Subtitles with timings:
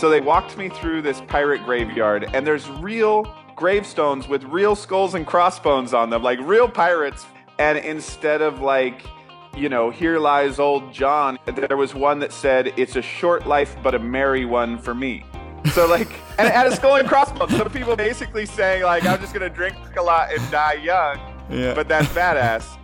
[0.00, 5.14] So they walked me through this pirate graveyard, and there's real gravestones with real skulls
[5.14, 7.26] and crossbones on them, like real pirates.
[7.58, 9.02] And instead of like,
[9.54, 13.76] you know, here lies old John, there was one that said, it's a short life,
[13.82, 15.22] but a merry one for me.
[15.74, 16.08] So like,
[16.38, 17.54] and it had a skull and crossbones.
[17.54, 21.18] So people basically saying like, I'm just gonna drink a lot and die young.
[21.50, 21.74] Yeah.
[21.74, 22.79] But that's badass.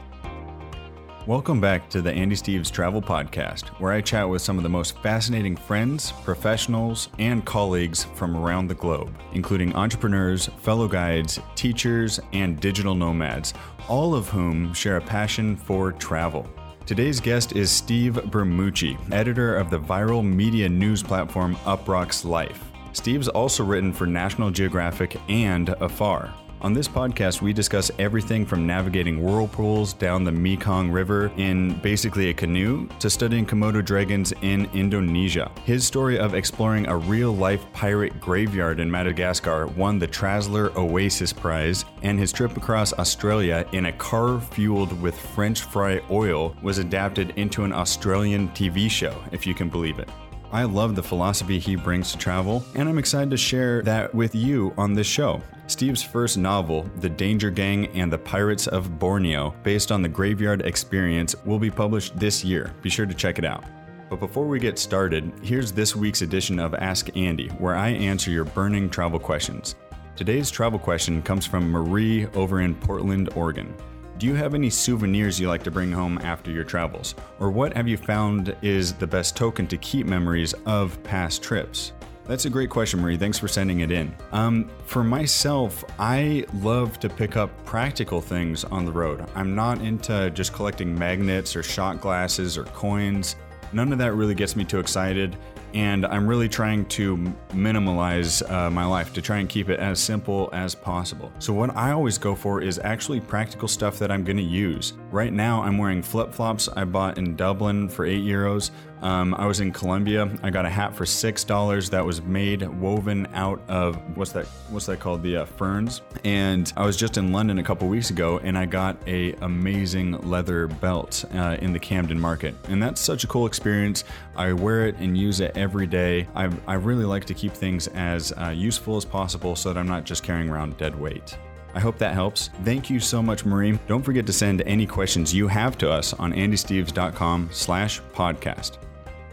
[1.26, 4.68] Welcome back to the Andy Steves Travel Podcast, where I chat with some of the
[4.68, 12.20] most fascinating friends, professionals, and colleagues from around the globe, including entrepreneurs, fellow guides, teachers,
[12.32, 13.54] and digital nomads,
[13.88, 16.48] all of whom share a passion for travel.
[16.86, 22.70] Today's guest is Steve Bramucci, editor of the viral media news platform Uproxx Life.
[22.92, 26.32] Steve's also written for National Geographic and Afar.
[26.62, 32.30] On this podcast, we discuss everything from navigating whirlpools down the Mekong River in basically
[32.30, 35.52] a canoe to studying Komodo dragons in Indonesia.
[35.64, 41.32] His story of exploring a real life pirate graveyard in Madagascar won the Trassler Oasis
[41.32, 46.78] Prize, and his trip across Australia in a car fueled with French fry oil was
[46.78, 50.08] adapted into an Australian TV show, if you can believe it.
[50.52, 54.34] I love the philosophy he brings to travel, and I'm excited to share that with
[54.34, 55.42] you on this show.
[55.66, 60.62] Steve's first novel, The Danger Gang and the Pirates of Borneo, based on the graveyard
[60.62, 62.72] experience, will be published this year.
[62.80, 63.64] Be sure to check it out.
[64.08, 68.30] But before we get started, here's this week's edition of Ask Andy, where I answer
[68.30, 69.74] your burning travel questions.
[70.14, 73.74] Today's travel question comes from Marie over in Portland, Oregon.
[74.18, 77.14] Do you have any souvenirs you like to bring home after your travels?
[77.38, 81.92] Or what have you found is the best token to keep memories of past trips?
[82.24, 83.18] That's a great question, Marie.
[83.18, 84.16] Thanks for sending it in.
[84.32, 89.22] Um, for myself, I love to pick up practical things on the road.
[89.34, 93.36] I'm not into just collecting magnets or shot glasses or coins.
[93.74, 95.36] None of that really gets me too excited
[95.76, 97.18] and I'm really trying to
[97.50, 101.30] minimalize uh, my life to try and keep it as simple as possible.
[101.38, 104.94] So, what I always go for is actually practical stuff that I'm gonna use.
[105.10, 108.70] Right now, I'm wearing flip flops I bought in Dublin for 8 euros.
[109.02, 110.30] Um, I was in Colombia.
[110.42, 114.46] I got a hat for six dollars that was made woven out of what's that?
[114.70, 115.22] What's that called?
[115.22, 116.02] The uh, ferns.
[116.24, 120.12] And I was just in London a couple weeks ago, and I got a amazing
[120.22, 124.04] leather belt uh, in the Camden Market, and that's such a cool experience.
[124.34, 126.26] I wear it and use it every day.
[126.34, 129.88] I, I really like to keep things as uh, useful as possible, so that I'm
[129.88, 131.36] not just carrying around dead weight.
[131.74, 132.48] I hope that helps.
[132.64, 133.78] Thank you so much, Marie.
[133.86, 138.78] Don't forget to send any questions you have to us on andysteves.com slash podcast.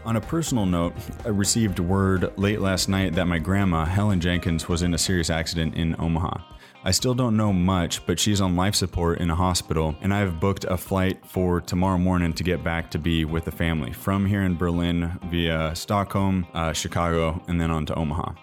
[0.04, 0.92] On a personal note,
[1.24, 5.30] I received word late last night that my grandma, Helen Jenkins, was in a serious
[5.30, 6.42] accident in Omaha.
[6.84, 10.38] I still don't know much, but she's on life support in a hospital, and I've
[10.38, 14.26] booked a flight for tomorrow morning to get back to be with the family from
[14.26, 18.34] here in Berlin via Stockholm, uh, Chicago, and then on to Omaha.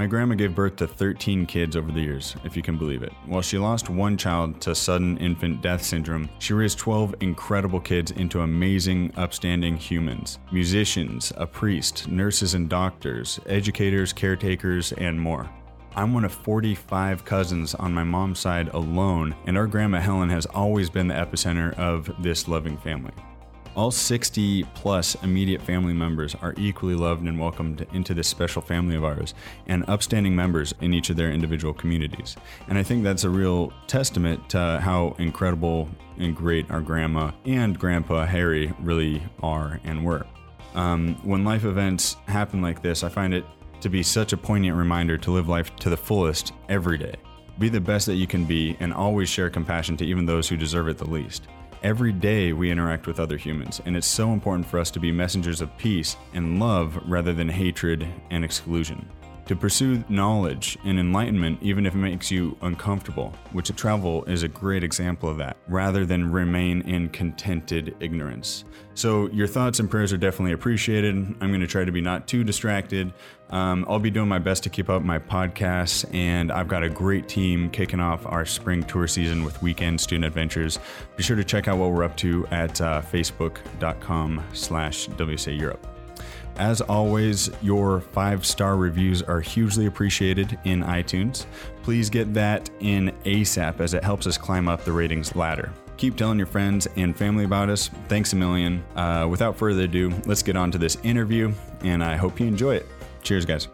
[0.00, 3.12] My grandma gave birth to 13 kids over the years, if you can believe it.
[3.26, 8.10] While she lost one child to sudden infant death syndrome, she raised 12 incredible kids
[8.12, 15.50] into amazing, upstanding humans musicians, a priest, nurses and doctors, educators, caretakers, and more.
[15.94, 20.46] I'm one of 45 cousins on my mom's side alone, and our grandma Helen has
[20.46, 23.12] always been the epicenter of this loving family.
[23.76, 28.96] All 60 plus immediate family members are equally loved and welcomed into this special family
[28.96, 29.32] of ours,
[29.68, 32.36] and upstanding members in each of their individual communities.
[32.68, 35.88] And I think that's a real testament to how incredible
[36.18, 40.26] and great our grandma and grandpa Harry really are and were.
[40.74, 43.44] Um, when life events happen like this, I find it
[43.80, 47.14] to be such a poignant reminder to live life to the fullest every day.
[47.58, 50.56] Be the best that you can be, and always share compassion to even those who
[50.56, 51.46] deserve it the least.
[51.82, 55.10] Every day we interact with other humans, and it's so important for us to be
[55.10, 59.08] messengers of peace and love rather than hatred and exclusion.
[59.50, 64.48] To pursue knowledge and enlightenment, even if it makes you uncomfortable, which travel is a
[64.48, 68.64] great example of that, rather than remain in contented ignorance.
[68.94, 71.16] So, your thoughts and prayers are definitely appreciated.
[71.40, 73.12] I'm going to try to be not too distracted.
[73.48, 76.88] Um, I'll be doing my best to keep up my podcasts, and I've got a
[76.88, 80.78] great team kicking off our spring tour season with weekend student adventures.
[81.16, 85.99] Be sure to check out what we're up to at uh, facebook.com slash WSA Europe.
[86.56, 91.46] As always, your five star reviews are hugely appreciated in iTunes.
[91.82, 95.72] Please get that in ASAP as it helps us climb up the ratings ladder.
[95.96, 97.90] Keep telling your friends and family about us.
[98.08, 98.82] Thanks a million.
[98.96, 101.52] Uh, without further ado, let's get on to this interview,
[101.82, 102.86] and I hope you enjoy it.
[103.22, 103.68] Cheers, guys.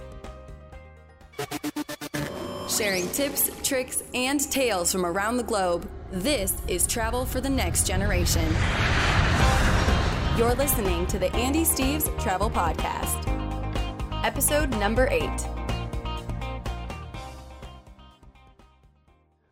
[2.68, 7.86] Sharing tips, tricks, and tales from around the globe, this is Travel for the Next
[7.86, 8.44] Generation.
[10.36, 13.24] You're listening to the Andy Steves Travel Podcast.
[14.22, 15.55] episode number eight.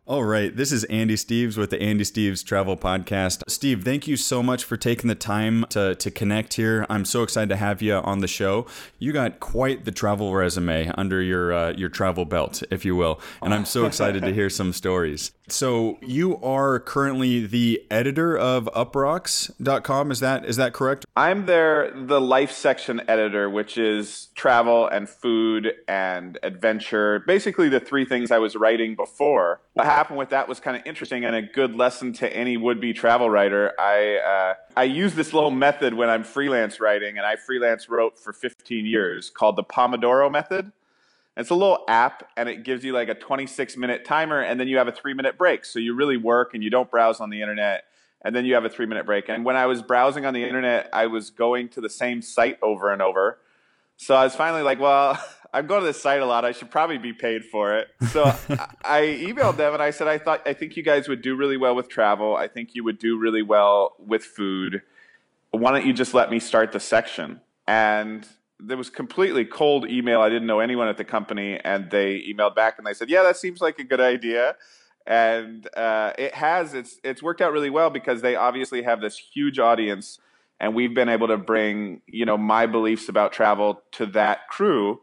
[0.07, 3.41] All right, this is Andy Steves with the Andy Steves Travel Podcast.
[3.47, 6.85] Steve, thank you so much for taking the time to, to connect here.
[6.91, 8.67] I'm so excited to have you on the show.
[8.99, 13.19] You got quite the travel resume under your uh, your travel belt, if you will,
[13.41, 15.31] and I'm so excited to hear some stories.
[15.47, 20.11] So you are currently the editor of uproxx.com.
[20.11, 21.05] Is that is that correct?
[21.15, 27.23] I'm there, the life section editor, which is travel and food and adventure.
[27.25, 29.61] Basically, the three things I was writing before.
[29.95, 33.29] Happened with that was kind of interesting and a good lesson to any would-be travel
[33.29, 33.71] writer.
[33.79, 38.19] I uh, I use this little method when I'm freelance writing, and I freelance wrote
[38.19, 40.71] for 15 years called the Pomodoro method.
[41.37, 44.69] It's a little app and it gives you like a 26 minute timer and then
[44.69, 45.65] you have a three minute break.
[45.65, 47.83] So you really work and you don't browse on the internet
[48.21, 49.27] and then you have a three minute break.
[49.27, 52.57] And when I was browsing on the internet, I was going to the same site
[52.61, 53.39] over and over.
[53.97, 55.17] So I was finally like, well,
[55.53, 56.43] I'm going to this site a lot.
[56.43, 57.87] I should probably be paid for it.
[58.11, 58.23] So
[58.83, 61.55] I emailed them and I said, I thought, I think you guys would do really
[61.55, 62.35] well with travel.
[62.35, 64.81] I think you would do really well with food.
[65.51, 67.39] Why don't you just let me start the section?
[67.67, 68.27] And
[68.59, 70.21] there was completely cold email.
[70.21, 73.23] I didn't know anyone at the company, and they emailed back and they said, "Yeah,
[73.23, 74.55] that seems like a good idea."
[75.05, 76.73] And uh, it has.
[76.73, 80.19] It's it's worked out really well because they obviously have this huge audience,
[80.59, 85.01] and we've been able to bring you know my beliefs about travel to that crew,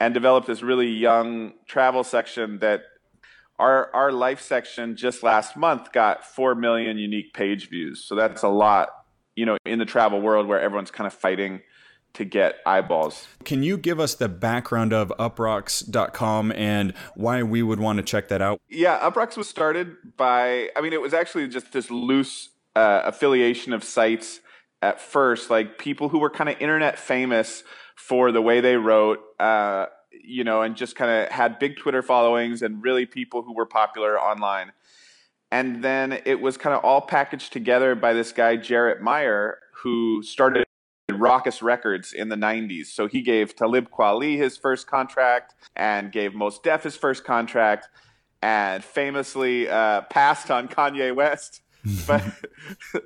[0.00, 2.82] and develop this really young travel section that.
[3.58, 8.02] Our, our life section just last month got 4 million unique page views.
[8.02, 8.88] So that's a lot,
[9.36, 11.60] you know, in the travel world where everyone's kind of fighting
[12.14, 13.26] to get eyeballs.
[13.44, 18.28] Can you give us the background of uproxx.com and why we would want to check
[18.28, 18.60] that out?
[18.68, 23.72] Yeah, Uproxx was started by, I mean, it was actually just this loose uh, affiliation
[23.72, 24.40] of sites
[24.82, 27.62] at first, like people who were kind of internet famous
[27.94, 32.02] for the way they wrote, uh, you know, and just kind of had big Twitter
[32.02, 34.72] followings and really people who were popular online.
[35.50, 40.22] And then it was kind of all packaged together by this guy, Jarret Myer, who
[40.22, 40.66] started
[41.10, 42.86] Rawkus Records in the 90s.
[42.86, 47.88] So he gave Talib Kweli his first contract and gave Mos Def his first contract
[48.40, 51.62] and famously uh, passed on Kanye West.
[52.06, 52.22] but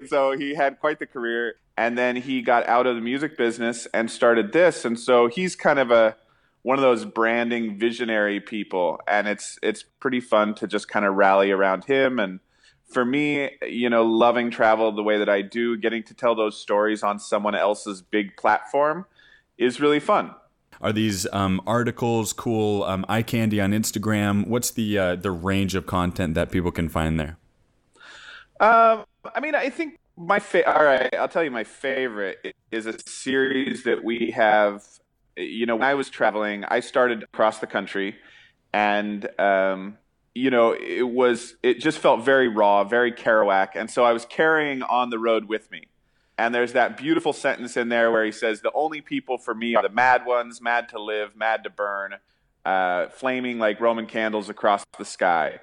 [0.06, 3.87] so he had quite the career and then he got out of the music business
[3.94, 6.17] and started this and so he's kind of a
[6.62, 11.14] one of those branding visionary people and it's it's pretty fun to just kind of
[11.14, 12.40] rally around him and
[12.88, 16.58] for me, you know, loving travel the way that I do, getting to tell those
[16.58, 19.06] stories on someone else's big platform
[19.58, 20.34] is really fun.
[20.81, 22.84] Are these um, articles cool?
[22.84, 24.46] Um, eye candy on Instagram.
[24.46, 27.38] What's the uh, the range of content that people can find there?
[28.61, 29.05] Um,
[29.35, 31.14] I mean, I think my fa- all right.
[31.14, 34.82] I'll tell you, my favorite is a series that we have.
[35.37, 38.17] You know, when I was traveling, I started across the country,
[38.73, 39.99] and um,
[40.35, 44.25] you know, it was it just felt very raw, very Kerouac, and so I was
[44.25, 45.88] carrying on the road with me.
[46.38, 49.75] And there's that beautiful sentence in there where he says, "The only people for me
[49.75, 52.17] are the mad ones, mad to live, mad to burn,
[52.64, 55.61] uh, flaming like Roman candles across the sky."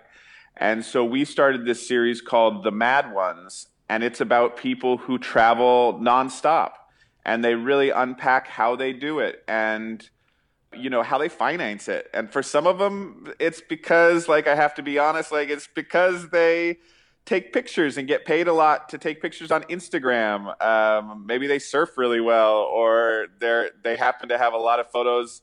[0.58, 5.18] And so we started this series called The Mad Ones, and it's about people who
[5.18, 6.74] travel nonstop,
[7.26, 10.10] and they really unpack how they do it and
[10.76, 12.10] you know how they finance it.
[12.14, 15.68] And for some of them it's because like i have to be honest like it's
[15.68, 16.78] because they
[17.26, 20.62] take pictures and get paid a lot to take pictures on instagram.
[20.62, 24.90] Um, maybe they surf really well or they're they happen to have a lot of
[24.92, 25.42] photos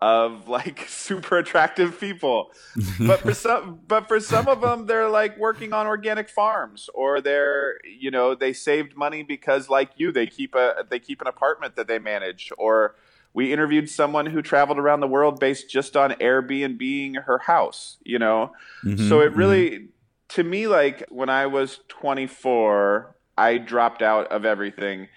[0.00, 2.52] of like super attractive people
[3.00, 7.20] but for some but for some of them they're like working on organic farms or
[7.20, 11.26] they're you know they saved money because like you they keep a they keep an
[11.26, 12.94] apartment that they manage or
[13.34, 18.18] we interviewed someone who traveled around the world based just on Airbnb her house, you
[18.18, 18.52] know?
[18.84, 19.86] Mm-hmm, so it really, mm-hmm.
[20.30, 25.08] to me, like when I was 24, I dropped out of everything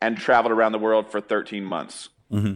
[0.00, 2.08] and traveled around the world for 13 months.
[2.32, 2.54] Mm-hmm.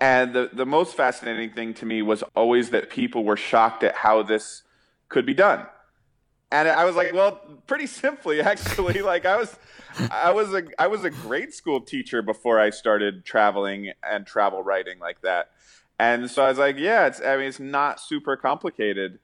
[0.00, 3.96] And the, the most fascinating thing to me was always that people were shocked at
[3.96, 4.62] how this
[5.08, 5.66] could be done.
[6.52, 9.02] And I was like, well, pretty simply, actually.
[9.02, 9.56] like I was,
[10.10, 14.62] I was a, I was a grade school teacher before I started traveling and travel
[14.62, 15.50] writing like that.
[15.98, 19.18] And so I was like, yeah, it's, I mean, it's not super complicated.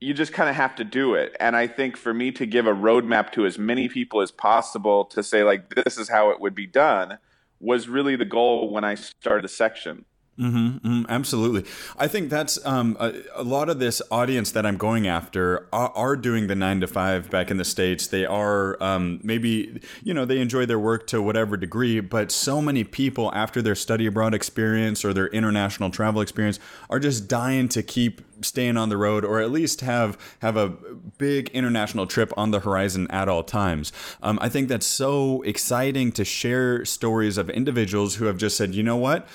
[0.00, 1.36] You just kind of have to do it.
[1.40, 5.06] And I think for me to give a roadmap to as many people as possible
[5.06, 7.18] to say like, this is how it would be done
[7.64, 10.04] was really the goal when I started the section.
[10.38, 11.64] Mm-hmm, mm-hmm, absolutely.
[11.96, 15.92] I think that's um, a, a, lot of this audience that I'm going after are,
[15.94, 18.08] are, doing the nine to five back in the States.
[18.08, 22.60] They are um, maybe, you know, they enjoy their work to whatever degree, but so
[22.60, 26.58] many people after their study abroad experience or their international travel experience
[26.90, 30.68] are just dying to keep staying on the road or at least have have a
[31.16, 33.92] big international trip on the horizon at all times.
[34.20, 38.74] Um, I think that's so exciting to share stories of individuals who have just said,
[38.74, 39.28] you know what,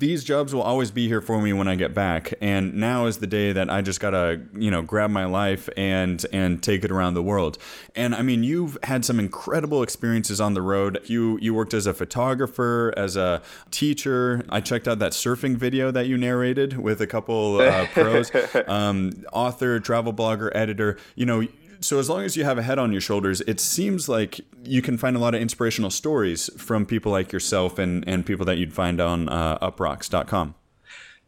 [0.00, 2.32] these jobs will always be here for me when I get back.
[2.40, 6.24] And now is the day that I just gotta, you know, grab my life and
[6.32, 7.58] and take it around the world.
[7.94, 11.00] And I mean, you've had some incredible experiences on the road.
[11.04, 14.42] You you worked as a photographer, as a teacher.
[14.48, 18.32] I checked out that surfing video that you narrated with a couple uh, pros,
[18.66, 20.96] um, author, travel blogger, editor.
[21.14, 21.46] You know,
[21.80, 24.82] so as long as you have a head on your shoulders, it seems like you
[24.82, 28.58] can find a lot of inspirational stories from people like yourself and, and people that
[28.58, 30.54] you'd find on uh, uproxx.com.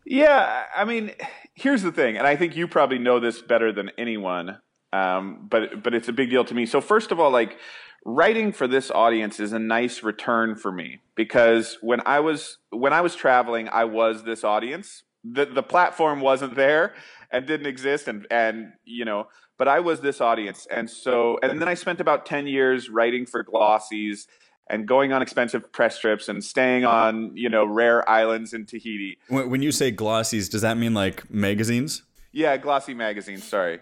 [0.05, 1.13] Yeah, I mean,
[1.55, 4.59] here's the thing, and I think you probably know this better than anyone,
[4.93, 6.67] um, but but it's a big deal to me.
[6.67, 7.57] So first of all, like
[8.05, 12.93] writing for this audience is a nice return for me because when I was when
[12.93, 15.05] I was traveling, I was this audience.
[15.25, 16.95] The the platform wasn't there
[17.31, 19.29] and didn't exist, and and you know
[19.63, 20.67] but I was this audience.
[20.73, 24.27] And so, and then I spent about 10 years writing for Glossies
[24.67, 29.19] and going on expensive press trips and staying on, you know, rare islands in Tahiti.
[29.29, 32.03] When you say Glossies, does that mean like magazines?
[32.33, 33.79] Yeah, glossy magazines, sorry.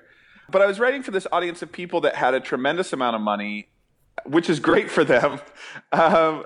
[0.51, 3.23] But I was writing for this audience of people that had a tremendous amount of
[3.23, 3.71] money,
[4.27, 5.41] which is great for them.
[5.93, 6.45] Um,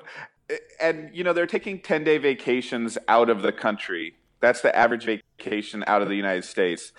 [0.80, 4.14] and, you know, they're taking 10 day vacations out of the country.
[4.38, 6.92] That's the average vacation out of the United States.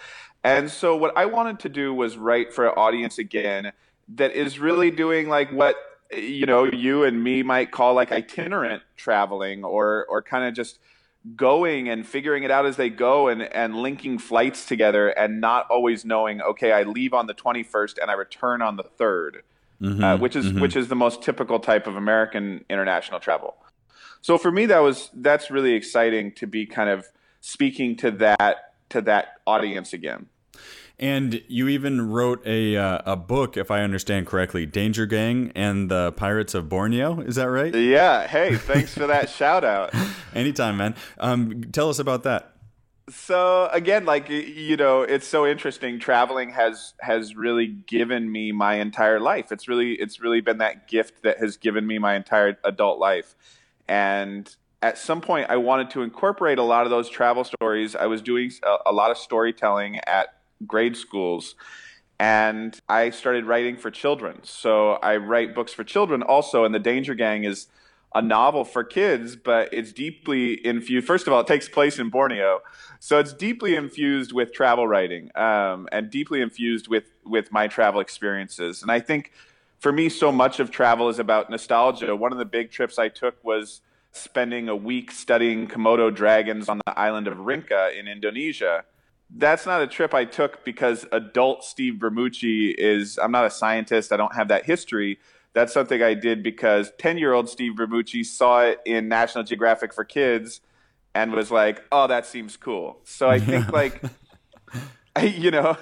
[0.46, 3.74] And so what I wanted to do was write for an audience again
[4.10, 5.76] that is really doing like what
[6.16, 10.78] you know you and me might call like itinerant traveling or or kind of just
[11.36, 15.68] going and figuring it out as they go and and linking flights together and not
[15.72, 19.42] always knowing okay I leave on the 21st and I return on the 3rd
[19.82, 20.60] mm-hmm, uh, which is mm-hmm.
[20.60, 23.56] which is the most typical type of American international travel.
[24.22, 27.08] So for me that was that's really exciting to be kind of
[27.42, 30.28] speaking to that to that audience again.
[30.98, 35.92] And you even wrote a uh, a book, if I understand correctly, Danger Gang and
[35.92, 37.20] the Pirates of Borneo.
[37.20, 37.76] Is that right?
[37.76, 38.28] Yeah.
[38.28, 39.94] Hey, thanks for that shout out.
[40.34, 40.96] Anytime, man.
[41.18, 42.56] Um, tell us about that.
[43.10, 46.00] So again, like you know, it's so interesting.
[46.00, 49.52] Traveling has has really given me my entire life.
[49.52, 53.36] It's really it's really been that gift that has given me my entire adult life.
[53.88, 57.96] And at some point, I wanted to incorporate a lot of those travel stories.
[57.96, 60.35] I was doing a, a lot of storytelling at
[60.66, 61.56] grade schools
[62.20, 64.40] and I started writing for children.
[64.44, 67.68] So I write books for children also, and The Danger Gang is
[68.14, 71.06] a novel for kids, but it's deeply infused.
[71.06, 72.62] First of all, it takes place in Borneo,
[73.00, 78.00] so it's deeply infused with travel writing um, and deeply infused with with my travel
[78.00, 78.82] experiences.
[78.82, 79.34] And I think
[79.80, 82.16] for me, so much of travel is about nostalgia.
[82.16, 83.82] One of the big trips I took was
[84.14, 88.86] spending a week studying Komodo dragons on the island of Rinca in Indonesia
[89.30, 94.12] that's not a trip I took because adult Steve Bramucci is, I'm not a scientist,
[94.12, 95.20] I don't have that history.
[95.54, 99.94] That's something I did because 10 year old Steve Bramucci saw it in National Geographic
[99.94, 100.62] for Kids
[101.14, 103.00] and was like, oh, that seems cool.
[103.06, 104.02] So I think, like,
[105.16, 105.78] I, you know,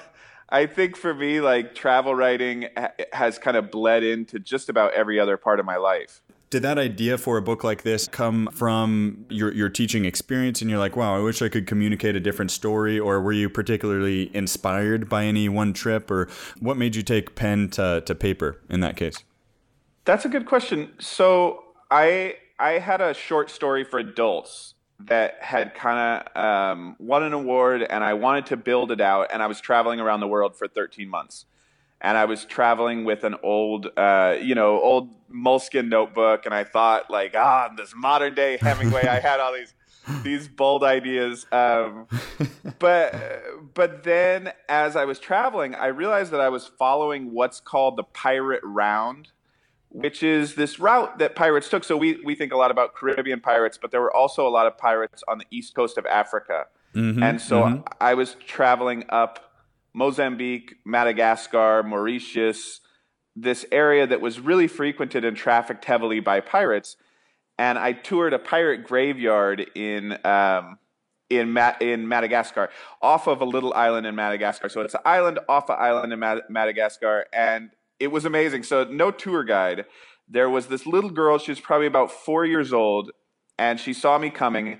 [0.47, 2.67] I think for me, like, travel writing
[3.11, 6.21] has kind of bled into just about every other part of my life.
[6.53, 10.69] Did that idea for a book like this come from your, your teaching experience and
[10.69, 12.99] you're like, wow, I wish I could communicate a different story?
[12.99, 16.11] Or were you particularly inspired by any one trip?
[16.11, 16.29] Or
[16.59, 19.15] what made you take pen to, to paper in that case?
[20.05, 20.91] That's a good question.
[20.99, 27.23] So I I had a short story for adults that had kind of um, won
[27.23, 29.29] an award, and I wanted to build it out.
[29.33, 31.47] And I was traveling around the world for 13 months
[32.03, 36.65] and I was traveling with an old, uh, you know, old Moleskine notebook, and I
[36.65, 39.07] thought like, ah, this modern day Hemingway.
[39.07, 39.73] I had all these
[40.21, 42.07] these bold ideas, um,
[42.79, 43.15] but
[43.73, 48.03] but then as I was traveling, I realized that I was following what's called the
[48.03, 49.29] pirate round.
[49.95, 51.83] Which is this route that pirates took.
[51.83, 54.65] So we, we think a lot about Caribbean pirates, but there were also a lot
[54.65, 56.65] of pirates on the east coast of Africa.
[56.95, 57.81] Mm-hmm, and so mm-hmm.
[58.01, 59.52] I was traveling up
[59.93, 62.81] Mozambique, Madagascar, Mauritius,
[63.35, 66.97] this area that was really frequented and trafficked heavily by pirates.
[67.57, 70.79] And I toured a pirate graveyard in um,
[71.29, 72.69] in Ma- in Madagascar,
[73.01, 74.69] off of a little island in Madagascar.
[74.69, 78.63] So it's an island off an island in Mad- Madagascar, and it was amazing.
[78.63, 79.85] So no tour guide.
[80.27, 81.37] There was this little girl.
[81.37, 83.11] She was probably about four years old,
[83.57, 84.79] and she saw me coming,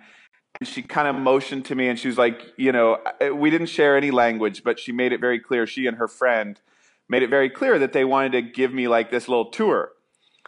[0.61, 2.99] she kind of motioned to me and she was like, you know,
[3.33, 5.65] we didn't share any language, but she made it very clear.
[5.65, 6.59] She and her friend
[7.09, 9.91] made it very clear that they wanted to give me like this little tour.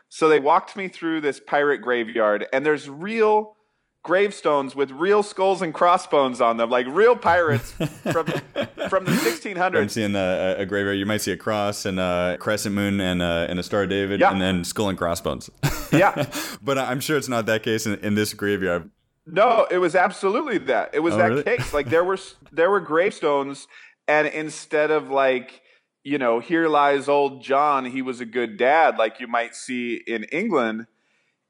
[0.10, 3.56] So they walked me through this pirate graveyard, and there's real
[4.04, 8.26] gravestones with real skulls and crossbones on them, like real pirates from
[8.90, 9.76] from the 1600s.
[9.76, 10.98] I'm seeing a, a, graveyard.
[11.00, 13.90] You might see a cross and a crescent moon and a, and a star of
[13.90, 14.32] David, Yeah.
[14.32, 15.50] and then skull and crossbones.
[15.92, 16.28] Yeah.
[16.62, 18.90] but I'm sure it's not that case in, in this graveyard.
[19.28, 20.92] No, it was absolutely that.
[20.94, 21.44] It was Oh, that really?
[21.44, 21.74] case.
[21.74, 22.18] Like there were
[22.52, 23.68] there were gravestones,
[24.08, 25.62] and instead of like
[26.04, 29.96] you know, here lies old John, he was a good dad, like you might see
[30.06, 30.86] in England.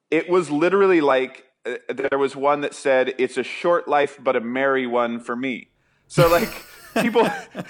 [0.10, 4.36] It was literally like uh, there was one that said, "It's a short life, but
[4.38, 5.72] a merry one for me."
[6.08, 6.50] So like
[7.01, 7.65] people, and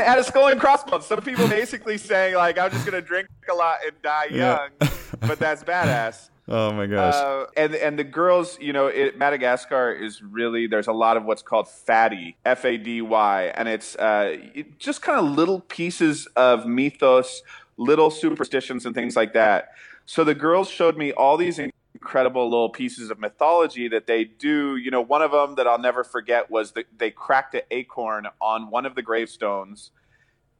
[0.00, 1.06] it had a skull and crossbones.
[1.06, 4.68] Some people basically saying like, "I'm just gonna drink a lot and die Yeah.
[4.80, 4.90] young,"
[5.22, 6.30] but that's badass.
[6.50, 7.14] Oh my gosh.
[7.14, 11.24] Uh, and and the girls, you know, it, Madagascar is really there's a lot of
[11.24, 15.60] what's called fady, F A D Y, and it's uh, it- just kind of little
[15.60, 17.42] pieces of mythos,
[17.76, 19.72] little superstitions and things like that.
[20.06, 21.60] So the girls showed me all these
[21.94, 24.76] incredible little pieces of mythology that they do.
[24.76, 28.26] You know, one of them that I'll never forget was that they cracked an acorn
[28.40, 29.90] on one of the gravestones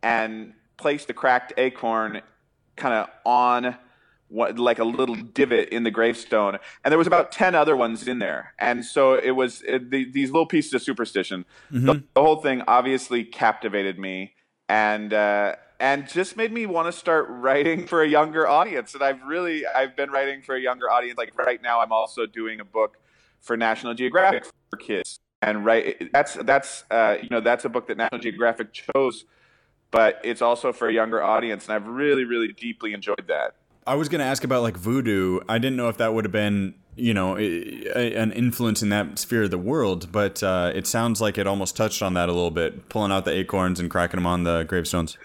[0.03, 2.21] and placed the cracked acorn
[2.77, 3.77] kind of on
[4.29, 8.07] what, like a little divot in the gravestone, and there was about ten other ones
[8.07, 11.45] in there, and so it was it, the, these little pieces of superstition.
[11.71, 14.35] The, the whole thing obviously captivated me,
[14.69, 18.95] and uh, and just made me want to start writing for a younger audience.
[18.95, 21.19] And I've really I've been writing for a younger audience.
[21.19, 22.99] Like right now, I'm also doing a book
[23.41, 27.87] for National Geographic for kids, and right that's that's uh, you know that's a book
[27.89, 29.25] that National Geographic chose,
[29.91, 33.55] but it's also for a younger audience, and I've really really deeply enjoyed that.
[33.89, 35.41] I was going to ask about like voodoo.
[35.49, 39.45] I didn't know if that would have been, you know, an influence in that sphere
[39.45, 42.51] of the world, but uh, it sounds like it almost touched on that a little
[42.51, 45.17] bit, pulling out the acorns and cracking them on the gravestones.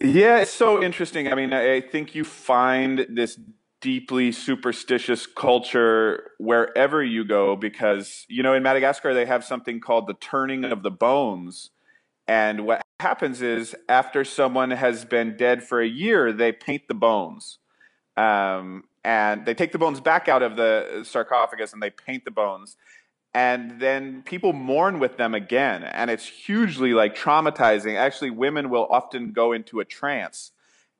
[0.00, 1.30] Yeah, it's so interesting.
[1.30, 3.38] I mean, I think you find this
[3.82, 10.06] deeply superstitious culture wherever you go because, you know, in Madagascar, they have something called
[10.06, 11.70] the turning of the bones.
[12.26, 16.94] And what happens is after someone has been dead for a year, they paint the
[16.94, 17.58] bones.
[18.16, 22.30] Um, and they take the bones back out of the sarcophagus and they paint the
[22.30, 22.76] bones.
[23.34, 25.84] And then people mourn with them again.
[25.84, 27.96] And it's hugely like traumatizing.
[27.96, 30.52] Actually women will often go into a trance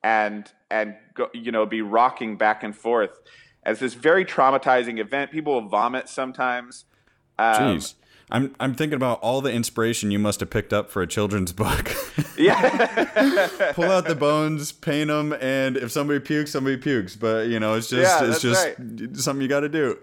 [0.03, 3.19] and and go, you know be rocking back and forth.
[3.63, 6.85] As this very traumatizing event people will vomit sometimes.
[7.39, 7.95] Um, Jeez.
[8.29, 11.53] I'm, I'm thinking about all the inspiration you must have picked up for a children's
[11.53, 11.93] book.
[12.37, 17.15] yeah Pull out the bones, paint them, and if somebody pukes, somebody pukes.
[17.15, 19.97] But you know, it's just Yeah, it's just something you got to do.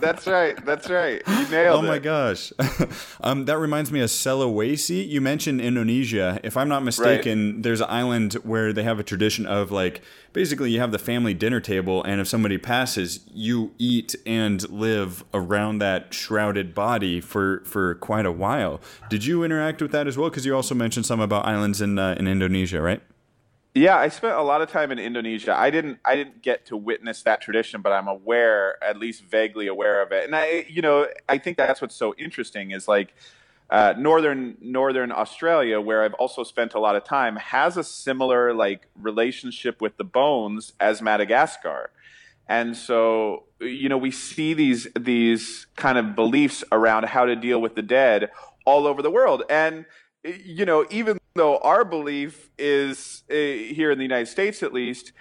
[0.00, 1.86] that's right that's right you nailed it.
[1.86, 2.52] Oh my gosh.
[3.20, 5.08] um, that reminds me of Sulawesi.
[5.08, 6.40] You mentioned Indonesia.
[6.42, 10.70] If I'm not mistaken, there's an island where they have a tradition of like basically
[10.70, 15.78] you have the family dinner table, and if somebody passes, you eat and live around
[15.78, 18.80] that shrouded body for, for quite a while.
[19.08, 20.30] Did you interact with that as well?
[20.30, 23.02] Because you also mentioned some about islands in, uh, in Indonesia, right?
[23.74, 25.54] Yeah, I spent a lot of time in Indonesia.
[25.56, 29.66] I didn't I didn't get to witness that tradition, but I'm aware, at least vaguely
[29.66, 30.26] aware of it.
[30.26, 33.14] And I you know, I think that's what's so interesting is like
[33.72, 38.52] uh, northern northern Australia, where I've also spent a lot of time, has a similar
[38.52, 41.90] like relationship with the bones as Madagascar.
[42.46, 47.62] And so, you know, we see these these kind of beliefs around how to deal
[47.62, 48.30] with the dead
[48.66, 49.42] all over the world.
[49.48, 49.86] And
[50.22, 55.12] you know, even though our belief is uh, here in the United States, at least,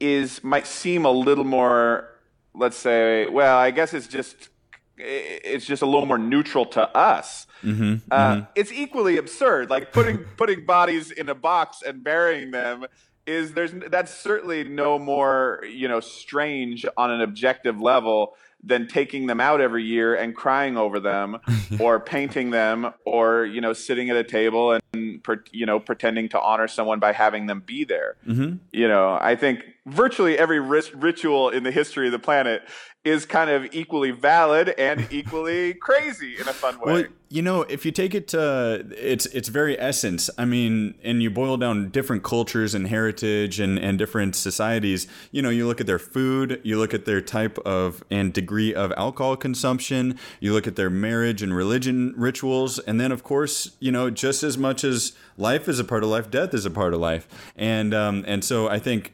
[0.00, 2.08] is might seem a little more,
[2.54, 4.48] let's say, well, I guess it's just
[4.96, 7.46] it's just a little more neutral to us.
[7.62, 8.44] Mm-hmm, uh, mm-hmm.
[8.54, 9.70] It's equally absurd.
[9.70, 12.86] Like putting putting bodies in a box and burying them
[13.26, 19.26] is there's that's certainly no more you know strange on an objective level than taking
[19.26, 21.38] them out every year and crying over them
[21.80, 26.40] or painting them or you know sitting at a table and you know pretending to
[26.40, 28.16] honor someone by having them be there.
[28.26, 28.56] Mm-hmm.
[28.72, 32.62] You know i think virtually every rit- ritual in the history of the planet
[33.04, 36.92] is kind of equally valid and equally crazy in a fun way.
[36.92, 41.22] Well, you know, if you take it to its its very essence, I mean, and
[41.22, 45.80] you boil down different cultures and heritage and, and different societies, you know, you look
[45.80, 50.54] at their food, you look at their type of and degree of alcohol consumption, you
[50.54, 54.56] look at their marriage and religion rituals, and then of course, you know, just as
[54.56, 57.92] much as life is a part of life, death is a part of life, and
[57.92, 59.12] um, and so I think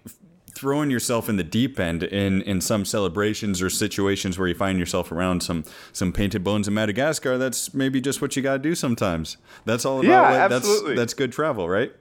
[0.65, 4.79] throwing yourself in the deep end in in some celebrations or situations where you find
[4.79, 8.59] yourself around some some painted bones in Madagascar, that's maybe just what you got to
[8.61, 9.37] do sometimes.
[9.67, 10.95] That's all about yeah, absolutely.
[10.95, 11.93] that's that's good travel, right?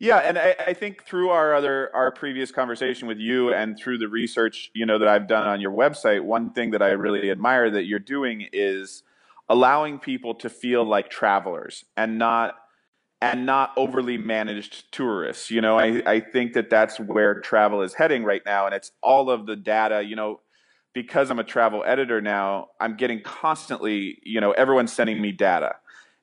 [0.00, 3.98] Yeah, and I, I, think through our other our previous conversation with you and through
[3.98, 7.30] the research you know that I've done on your website, one thing that I really
[7.30, 9.04] admire that you're doing is
[9.48, 12.56] allowing people to feel like travelers and not
[13.20, 15.50] and not overly managed tourists.
[15.50, 18.92] You know, I, I think that that's where travel is heading right now, and it's
[19.02, 20.02] all of the data.
[20.02, 20.40] You know,
[20.92, 24.20] because I'm a travel editor now, I'm getting constantly.
[24.24, 25.76] You know, everyone's sending me data,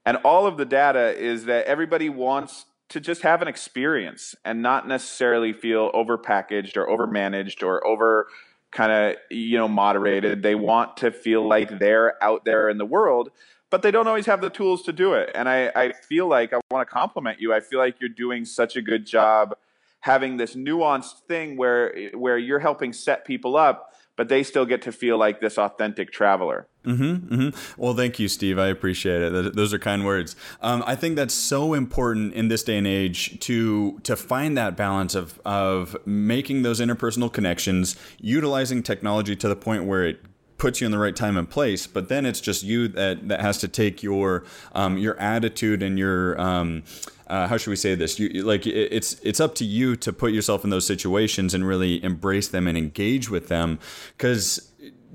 [0.05, 4.61] and all of the data is that everybody wants to just have an experience and
[4.61, 8.27] not necessarily feel overpackaged or overmanaged or over
[8.71, 12.85] kind of you know moderated they want to feel like they're out there in the
[12.85, 13.29] world
[13.69, 16.53] but they don't always have the tools to do it and i, I feel like
[16.53, 19.55] i want to compliment you i feel like you're doing such a good job
[20.01, 24.81] having this nuanced thing where where you're helping set people up but they still get
[24.83, 26.67] to feel like this authentic traveler.
[26.85, 27.81] Mm-hmm, mm-hmm.
[27.81, 28.57] Well, thank you, Steve.
[28.57, 29.55] I appreciate it.
[29.55, 30.35] Those are kind words.
[30.61, 34.77] Um, I think that's so important in this day and age to to find that
[34.77, 40.21] balance of of making those interpersonal connections, utilizing technology to the point where it
[40.57, 43.41] puts you in the right time and place but then it's just you that that
[43.41, 46.83] has to take your um, your attitude and your um,
[47.27, 48.19] uh, how should we say this?
[48.19, 51.67] You like it, it's it's up to you to put yourself in those situations and
[51.67, 53.79] really embrace them and engage with them
[54.17, 54.71] because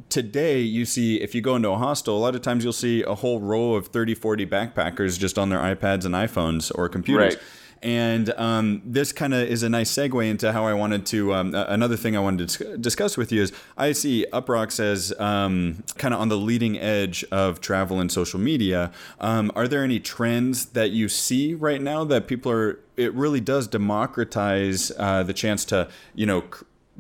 [0.09, 3.03] today you see if you go into a hostel a lot of times you'll see
[3.05, 7.37] a whole row of 30 40 backpackers just on their ipads and iphones or computers
[7.37, 7.45] right.
[7.83, 11.33] And um, this kind of is a nice segue into how I wanted to.
[11.33, 15.83] Um, another thing I wanted to discuss with you is I see Uproxx as um,
[15.97, 18.93] kind of on the leading edge of travel and social media.
[19.19, 22.81] Um, are there any trends that you see right now that people are?
[22.97, 26.45] It really does democratize uh, the chance to, you know,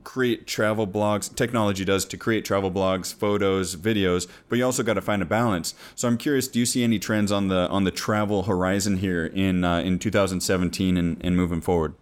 [0.04, 4.94] create travel blogs technology does to create travel blogs photos videos but you also got
[4.94, 5.74] to find a balance.
[5.94, 9.26] So i'm curious do you see any trends on the on the travel horizon here
[9.26, 11.94] in uh, in 2017 and, and moving forward?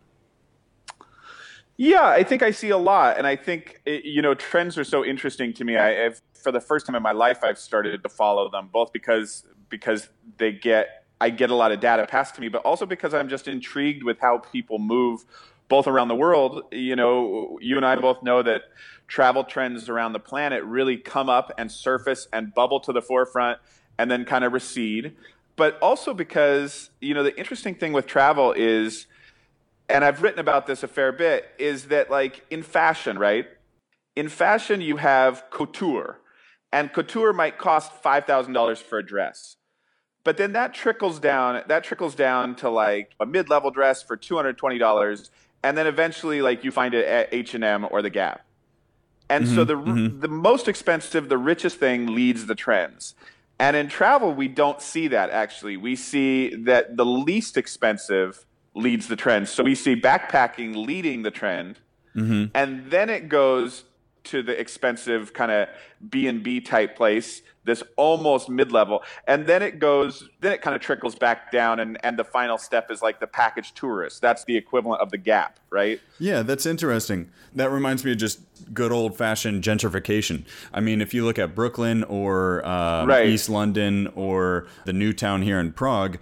[1.76, 4.84] Yeah i think i see a lot and i think it, you know trends are
[4.84, 5.76] so interesting to me.
[5.76, 8.92] I have for the first time in my life i've started to follow them both
[8.92, 10.08] because because
[10.38, 13.28] they get i get a lot of data passed to me but also because i'm
[13.28, 15.24] just intrigued with how people move
[15.68, 18.62] both around the world, you know, you and I both know that
[19.07, 23.59] travel trends around the planet really come up and surface and bubble to the forefront
[23.98, 25.14] and then kind of recede.
[25.57, 29.07] But also because, you know, the interesting thing with travel is,
[29.88, 33.46] and I've written about this a fair bit, is that like in fashion, right?
[34.16, 36.20] In fashion, you have couture,
[36.72, 39.57] and couture might cost $5,000 for a dress
[40.28, 45.31] but then that trickles down that trickles down to like a mid-level dress for $220
[45.62, 48.44] and then eventually like you find it at H&M or the Gap.
[49.31, 50.21] And mm-hmm, so the mm-hmm.
[50.21, 53.14] the most expensive, the richest thing leads the trends.
[53.59, 55.77] And in travel, we don't see that actually.
[55.77, 59.49] We see that the least expensive leads the trend.
[59.49, 61.79] So we see backpacking leading the trend,
[62.16, 62.57] mm-hmm.
[62.57, 63.85] and then it goes
[64.28, 65.68] to the expensive kind of
[66.08, 70.62] B and B type place, this almost mid level, and then it goes, then it
[70.62, 74.22] kind of trickles back down, and and the final step is like the package tourist.
[74.22, 76.00] That's the equivalent of the Gap, right?
[76.18, 77.30] Yeah, that's interesting.
[77.54, 78.40] That reminds me of just
[78.72, 80.44] good old fashioned gentrification.
[80.72, 83.26] I mean, if you look at Brooklyn or uh, right.
[83.26, 86.18] East London or the new town here in Prague,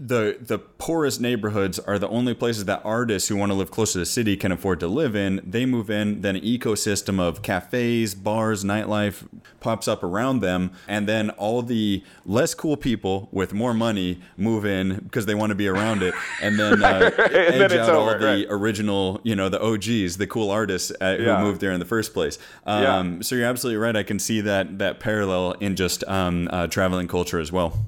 [0.00, 3.92] the the poorest neighborhoods are the only places that artists who want to live close
[3.92, 5.42] to the city can afford to live in.
[5.44, 9.28] They move in, then an ecosystem of cafes, bars, nightlife
[9.60, 14.64] pops up around them, and then all the less cool people with more money move
[14.64, 18.12] in because they want to be around it, and then uh, edge then out over,
[18.12, 18.46] all the right.
[18.48, 22.14] original, you know, the OGs, the cool artists uh, who moved there in the first
[22.14, 22.38] place.
[22.64, 23.20] Um, yeah.
[23.20, 23.94] So you're absolutely right.
[23.94, 27.84] I can see that that parallel in just um, uh, traveling culture as well.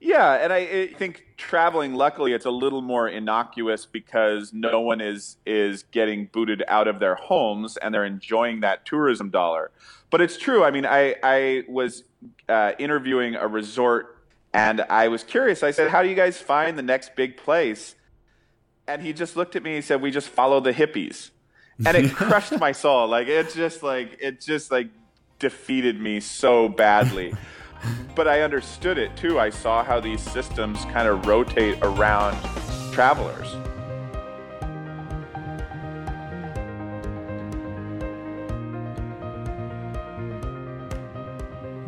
[0.00, 5.02] Yeah, and I, I, think traveling, luckily, it's a little more innocuous because no one
[5.02, 9.70] is is getting booted out of their homes and they're enjoying that tourism dollar.
[10.08, 10.64] But it's true.
[10.64, 12.04] I mean, I I was
[12.48, 14.16] uh, interviewing a resort
[14.54, 15.62] and I was curious.
[15.62, 17.94] I said, "How do you guys find the next big place?"
[18.88, 21.30] And he just looked at me and said, "We just follow the hippies,"
[21.84, 23.06] and it crushed my soul.
[23.06, 24.88] Like it just like it just like
[25.38, 27.34] defeated me so badly
[28.14, 29.38] but I understood it too.
[29.38, 32.36] I saw how these systems kind of rotate around
[32.92, 33.56] travelers.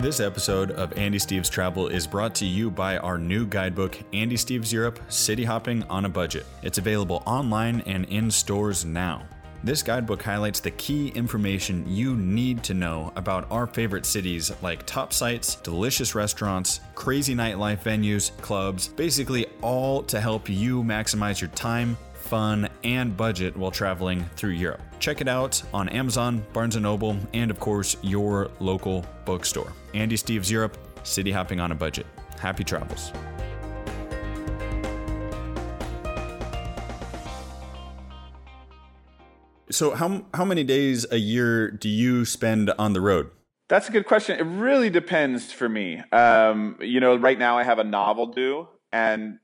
[0.02, 4.34] This episode of Andy Steves Travel is brought to you by our new guidebook, Andy
[4.34, 6.44] Steves Europe City Hopping on a Budget.
[6.60, 9.22] It's available online and in stores now.
[9.64, 14.84] This guidebook highlights the key information you need to know about our favorite cities like
[14.86, 21.50] top sites, delicious restaurants, crazy nightlife venues, clubs, basically all to help you maximize your
[21.50, 24.82] time, fun, and budget while traveling through Europe.
[24.98, 29.72] Check it out on Amazon, Barnes & Noble, and of course, your local bookstore.
[29.94, 32.06] Andy Steves Europe, city hopping on a budget.
[32.40, 33.12] Happy travels.
[39.82, 43.32] So how how many days a year do you spend on the road?
[43.68, 44.38] That's a good question.
[44.38, 46.00] It really depends for me.
[46.12, 49.40] Um, you know, right now I have a novel due, and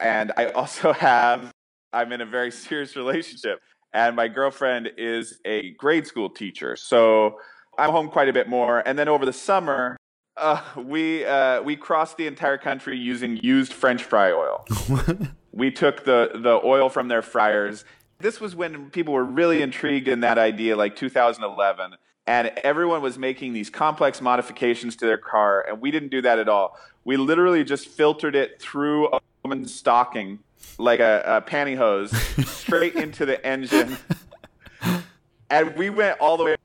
[0.00, 1.52] and I also have
[1.92, 3.60] I'm in a very serious relationship,
[3.92, 7.38] and my girlfriend is a grade school teacher, so
[7.78, 8.82] I'm home quite a bit more.
[8.84, 9.96] And then over the summer,
[10.36, 14.66] uh, we uh, we crossed the entire country using used French fry oil.
[15.52, 17.84] we took the the oil from their fryers
[18.20, 21.94] this was when people were really intrigued in that idea, like 2011.
[22.26, 26.38] And everyone was making these complex modifications to their car, and we didn't do that
[26.38, 26.78] at all.
[27.04, 30.38] We literally just filtered it through a woman's stocking,
[30.78, 32.14] like a, a pantyhose,
[32.46, 33.96] straight into the engine.
[35.48, 36.56] And we went all the way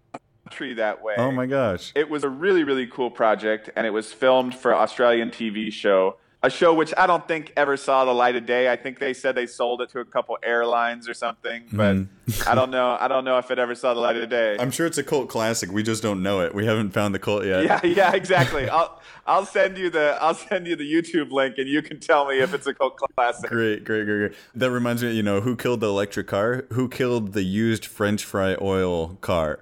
[0.46, 1.16] country that way.
[1.18, 1.92] Oh my gosh.
[1.96, 6.18] It was a really, really cool project, and it was filmed for Australian TV show
[6.46, 8.72] a show which I don't think ever saw the light of day.
[8.72, 12.08] I think they said they sold it to a couple airlines or something, but mm.
[12.48, 12.96] I don't know.
[13.00, 14.56] I don't know if it ever saw the light of day.
[14.60, 15.72] I'm sure it's a cult classic.
[15.72, 16.54] We just don't know it.
[16.54, 17.64] We haven't found the cult yet.
[17.64, 18.70] Yeah, yeah, exactly.
[18.76, 22.28] I'll I'll send you the I'll send you the YouTube link, and you can tell
[22.28, 23.50] me if it's a cult classic.
[23.50, 24.34] Great, great, great, great.
[24.54, 25.14] That reminds me.
[25.14, 26.66] You know, who killed the electric car?
[26.74, 29.62] Who killed the used French fry oil car?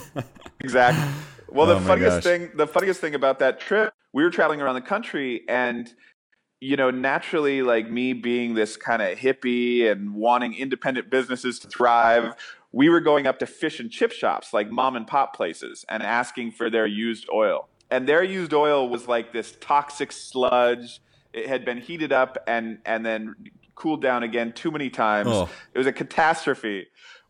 [0.60, 1.04] exactly.
[1.48, 2.24] Well, the oh funniest gosh.
[2.24, 5.92] thing, the funniest thing about that trip, we were traveling around the country, and
[6.60, 11.68] you know, naturally, like me being this kind of hippie and wanting independent businesses to
[11.68, 12.34] thrive,
[12.72, 16.02] we were going up to fish and chip shops, like mom and pop places, and
[16.02, 17.68] asking for their used oil.
[17.90, 21.00] And their used oil was like this toxic sludge.
[21.32, 23.34] It had been heated up and and then
[23.74, 25.28] cooled down again too many times.
[25.30, 25.48] Oh.
[25.74, 26.86] It was a catastrophe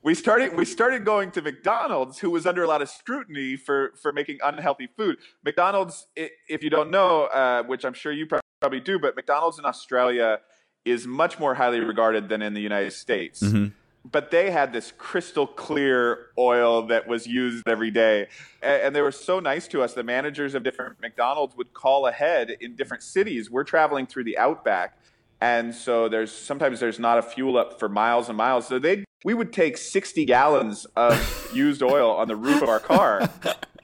[0.07, 3.93] we started we started going to McDonald's, who was under a lot of scrutiny for
[4.01, 5.17] for making unhealthy food.
[5.45, 8.25] McDonald's, if you don't know, uh, which I'm sure you
[8.61, 10.41] probably do, but McDonald's in Australia
[10.85, 13.43] is much more highly regarded than in the United States.
[13.43, 13.69] Mm-hmm.
[14.09, 18.29] But they had this crystal clear oil that was used every day.
[18.63, 19.95] And, they were so nice to us.
[19.95, 23.51] The managers of different McDonald's would call ahead in different cities.
[23.51, 24.97] We're traveling through the outback
[25.41, 29.05] and so there's sometimes there's not a fuel up for miles and miles so they
[29.25, 33.29] we would take 60 gallons of used oil on the roof of our car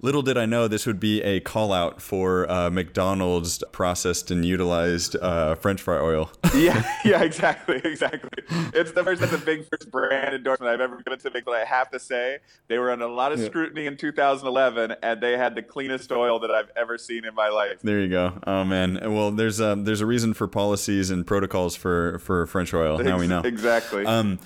[0.00, 4.44] Little did I know this would be a call out for uh, McDonald's processed and
[4.44, 6.30] utilized uh, French fry oil.
[6.54, 8.30] yeah, yeah, exactly, exactly.
[8.74, 11.30] It's the first, that's a big first brand endorsement I've ever given to.
[11.44, 15.20] But I have to say, they were under a lot of scrutiny in 2011, and
[15.20, 17.80] they had the cleanest oil that I've ever seen in my life.
[17.82, 18.38] There you go.
[18.46, 18.98] Oh man.
[19.02, 22.98] Well, there's a there's a reason for policies and protocols for for French oil.
[22.98, 24.06] Now we know exactly.
[24.06, 24.38] Um,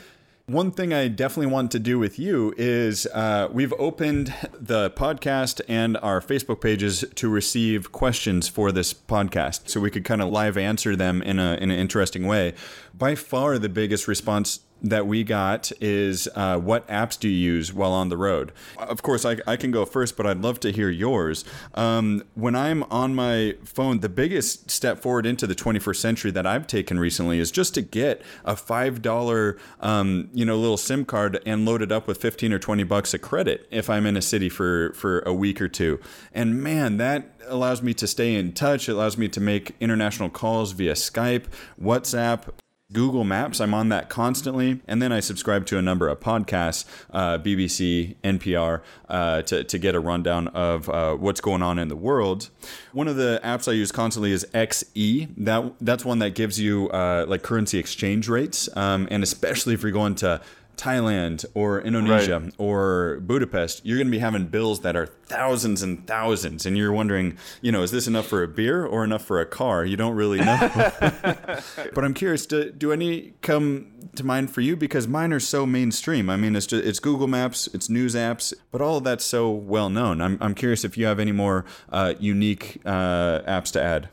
[0.49, 5.61] one thing I definitely want to do with you is uh, we've opened the podcast
[5.69, 10.31] and our Facebook pages to receive questions for this podcast, so we could kind of
[10.31, 12.55] live answer them in a in an interesting way.
[12.97, 17.73] By far, the biggest response that we got is uh, what apps do you use
[17.73, 18.53] while on the road?
[18.77, 21.45] Of course, I, I can go first, but I'd love to hear yours.
[21.75, 26.47] Um, when I'm on my phone, the biggest step forward into the 21st century that
[26.47, 31.05] I've taken recently is just to get a five dollar, um, you know, little SIM
[31.05, 34.17] card and load it up with 15 or 20 bucks of credit if I'm in
[34.17, 36.01] a city for for a week or two.
[36.33, 38.89] And man, that allows me to stay in touch.
[38.89, 41.45] It allows me to make international calls via Skype,
[41.81, 42.49] WhatsApp
[42.91, 43.61] Google Maps.
[43.61, 44.81] I'm on that constantly.
[44.89, 49.79] And then I subscribe to a number of podcasts, uh, BBC, NPR, uh, to, to
[49.79, 52.49] get a rundown of uh, what's going on in the world.
[52.93, 55.29] One of the apps I use constantly is XE.
[55.37, 58.75] That, that's one that gives you uh, like currency exchange rates.
[58.75, 60.41] Um, and especially if you're going to
[60.79, 62.55] Thailand or Indonesia right.
[62.57, 66.65] or Budapest, you're going to be having bills that are thousands and thousands.
[66.65, 69.47] And you're wondering, you know, is this enough for a beer or enough for a
[69.47, 69.85] car?
[69.85, 70.57] You don't really know.
[71.01, 74.77] but I'm curious, do, do any come to mind for you?
[74.77, 76.31] Because mine are so mainstream.
[76.31, 79.51] I mean, it's, just, it's Google Maps, it's news apps, but all of that's so
[79.51, 80.21] well known.
[80.21, 84.09] I'm, I'm curious if you have any more uh, unique uh, apps to add.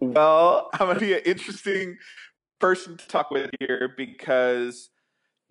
[0.00, 1.96] Well, I'm going to be an interesting
[2.58, 4.90] person to talk with here because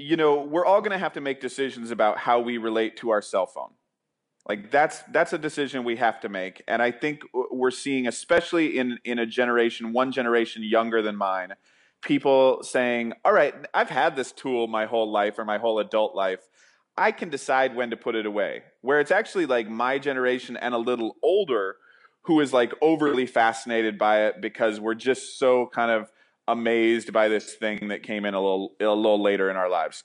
[0.01, 3.11] you know, we're all going to have to make decisions about how we relate to
[3.11, 3.71] our cell phone.
[4.47, 8.77] Like that's that's a decision we have to make, and I think we're seeing, especially
[8.77, 11.53] in in a generation, one generation younger than mine,
[12.01, 16.15] people saying, "All right, I've had this tool my whole life or my whole adult
[16.15, 16.39] life.
[16.97, 20.73] I can decide when to put it away." Where it's actually like my generation and
[20.73, 21.75] a little older
[22.23, 26.11] who is like overly fascinated by it because we're just so kind of
[26.51, 30.03] amazed by this thing that came in a little a little later in our lives.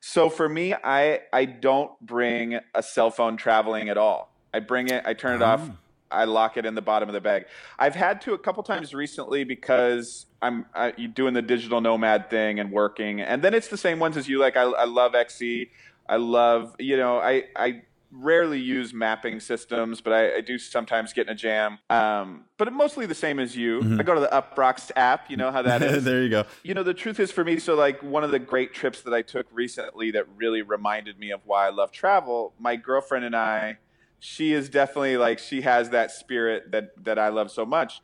[0.00, 4.32] So for me, I I don't bring a cell phone traveling at all.
[4.52, 5.48] I bring it, I turn it oh.
[5.48, 5.76] off, ah.
[6.10, 7.46] I lock it in the bottom of the bag.
[7.78, 12.60] I've had to a couple times recently because I'm I, doing the digital nomad thing
[12.60, 14.38] and working, and then it's the same ones as you.
[14.38, 15.68] Like I, I love XE,
[16.08, 21.12] I love you know I I rarely use mapping systems, but I, I, do sometimes
[21.12, 21.78] get in a jam.
[21.90, 23.80] Um, but mostly the same as you.
[23.80, 24.00] Mm-hmm.
[24.00, 25.30] I go to the Uproxx app.
[25.30, 26.04] You know how that is.
[26.04, 26.44] there you go.
[26.62, 27.58] You know the truth is for me.
[27.58, 31.30] So like one of the great trips that I took recently that really reminded me
[31.30, 32.54] of why I love travel.
[32.58, 33.78] My girlfriend and I,
[34.18, 38.00] she is definitely like she has that spirit that that I love so much.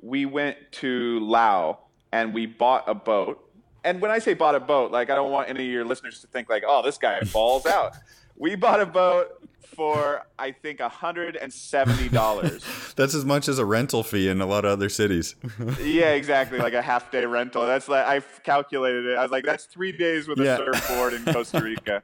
[0.00, 1.76] We went to Laos
[2.12, 3.42] and we bought a boat.
[3.84, 6.20] And when I say bought a boat, like I don't want any of your listeners
[6.20, 7.94] to think like, oh, this guy falls out.
[8.38, 9.46] We bought a boat
[9.76, 12.64] for I think hundred and seventy dollars.
[12.96, 15.34] That's as much as a rental fee in a lot of other cities.
[15.82, 17.66] yeah, exactly, like a half day rental.
[17.66, 19.18] That's like I calculated it.
[19.18, 20.56] I was like, that's three days with a yeah.
[20.56, 22.02] surfboard in Costa Rica.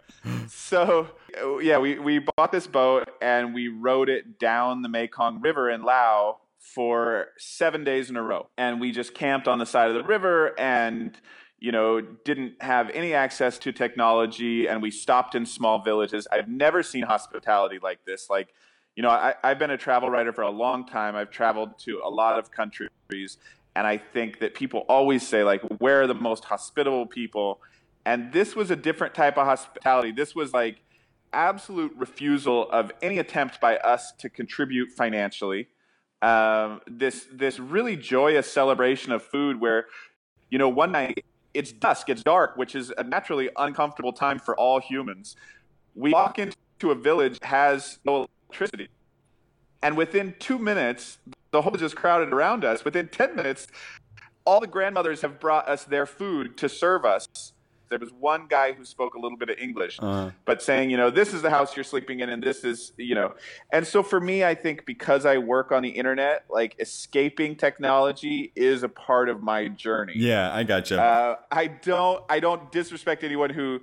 [0.48, 1.08] so
[1.60, 5.82] yeah, we we bought this boat and we rode it down the Mekong River in
[5.82, 9.94] Laos for seven days in a row, and we just camped on the side of
[9.94, 11.18] the river and
[11.62, 16.26] you know, didn't have any access to technology, and we stopped in small villages.
[16.32, 18.28] I've never seen hospitality like this.
[18.28, 18.48] Like,
[18.96, 21.14] you know, I, I've been a travel writer for a long time.
[21.14, 23.38] I've traveled to a lot of countries,
[23.76, 27.60] and I think that people always say, like, where are the most hospitable people?
[28.04, 30.10] And this was a different type of hospitality.
[30.10, 30.78] This was like
[31.32, 35.68] absolute refusal of any attempt by us to contribute financially.
[36.22, 39.86] Um, this this really joyous celebration of food where
[40.50, 44.56] you know one night it's dusk, it's dark, which is a naturally uncomfortable time for
[44.56, 45.36] all humans.
[45.94, 48.88] We walk into a village has no electricity.
[49.82, 51.18] And within two minutes,
[51.50, 52.84] the whole village is crowded around us.
[52.84, 53.66] Within 10 minutes,
[54.44, 57.52] all the grandmothers have brought us their food to serve us
[57.92, 60.30] there was one guy who spoke a little bit of English, uh-huh.
[60.46, 63.14] but saying, you know, this is the house you're sleeping in, and this is, you
[63.14, 63.34] know,
[63.70, 68.50] and so for me, I think because I work on the internet, like escaping technology
[68.56, 70.14] is a part of my journey.
[70.16, 71.00] Yeah, I gotcha.
[71.00, 73.80] Uh, I don't, I don't disrespect anyone who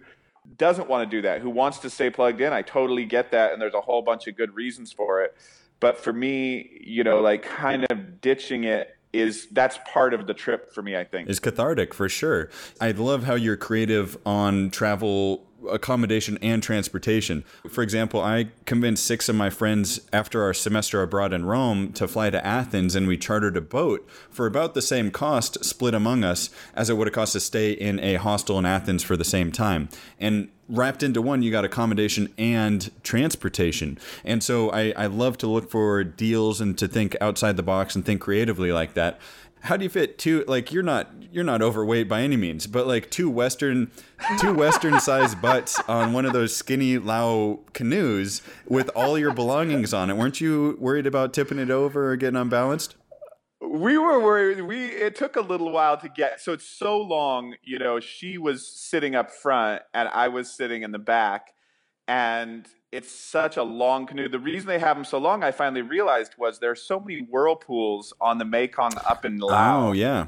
[0.57, 2.51] doesn't want to do that, who wants to stay plugged in.
[2.51, 5.37] I totally get that, and there's a whole bunch of good reasons for it.
[5.79, 10.33] But for me, you know, like kind of ditching it is that's part of the
[10.33, 11.29] trip for me i think.
[11.29, 12.49] Is cathartic for sure.
[12.79, 17.43] I love how you're creative on travel accommodation and transportation.
[17.69, 22.07] For example, I convinced six of my friends after our semester abroad in Rome to
[22.07, 26.23] fly to Athens and we chartered a boat for about the same cost split among
[26.23, 29.25] us as it would have cost to stay in a hostel in Athens for the
[29.25, 29.89] same time.
[30.19, 33.97] And wrapped into one, you got accommodation and transportation.
[34.23, 37.95] And so I, I love to look for deals and to think outside the box
[37.95, 39.19] and think creatively like that.
[39.61, 42.87] How do you fit two like you're not you're not overweight by any means, but
[42.87, 43.91] like two western
[44.39, 49.93] two western sized butts on one of those skinny Lao canoes with all your belongings
[49.93, 50.15] on it.
[50.17, 52.95] Weren't you worried about tipping it over or getting unbalanced?
[53.69, 54.61] we were worried.
[54.61, 56.41] We it took a little while to get.
[56.41, 57.55] So it's so long.
[57.63, 61.53] You know, she was sitting up front and I was sitting in the back,
[62.07, 64.29] and it's such a long canoe.
[64.29, 68.13] The reason they have them so long, I finally realized, was there's so many whirlpools
[68.19, 69.89] on the Mekong up in Laos.
[69.89, 70.27] Oh yeah.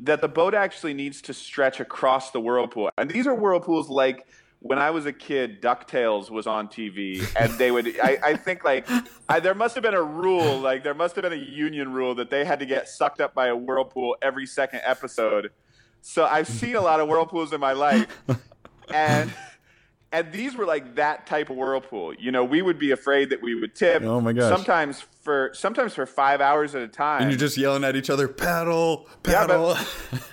[0.00, 4.26] That the boat actually needs to stretch across the whirlpool, and these are whirlpools like
[4.64, 7.86] when I was a kid, DuckTales was on TV, and they would.
[8.02, 8.88] I, I think like
[9.28, 12.14] I, there must have been a rule, like there must have been a union rule
[12.14, 15.50] that they had to get sucked up by a whirlpool every second episode.
[16.00, 18.06] So I've seen a lot of whirlpools in my life,
[18.92, 19.32] and
[20.14, 22.14] and these were like that type of whirlpool.
[22.14, 24.02] You know, we would be afraid that we would tip.
[24.02, 24.54] Oh my gosh!
[24.54, 28.10] Sometimes for sometimes for five hours at a time, and you're just yelling at each
[28.10, 29.76] other, paddle, paddle.